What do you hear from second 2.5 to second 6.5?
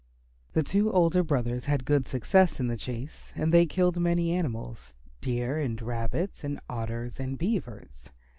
in the chase and they killed many animals deer and rabbits